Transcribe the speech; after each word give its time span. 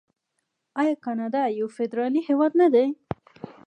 آیا 0.81 0.93
کاناډا 1.05 1.41
یو 1.59 1.67
فدرالي 1.75 2.21
هیواد 2.29 2.51
نه 2.61 2.67
دی؟ 2.73 2.87